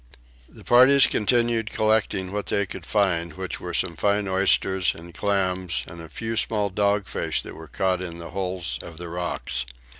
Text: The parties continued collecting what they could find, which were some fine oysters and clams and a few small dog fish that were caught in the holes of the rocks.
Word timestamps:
The 0.49 0.63
parties 0.63 1.05
continued 1.05 1.69
collecting 1.69 2.31
what 2.31 2.47
they 2.47 2.65
could 2.65 2.87
find, 2.87 3.33
which 3.33 3.59
were 3.59 3.71
some 3.71 3.95
fine 3.95 4.27
oysters 4.27 4.95
and 4.95 5.13
clams 5.13 5.83
and 5.85 6.01
a 6.01 6.09
few 6.09 6.35
small 6.35 6.71
dog 6.71 7.05
fish 7.05 7.43
that 7.43 7.53
were 7.53 7.67
caught 7.67 8.01
in 8.01 8.17
the 8.17 8.31
holes 8.31 8.79
of 8.81 8.97
the 8.97 9.09
rocks. 9.09 9.63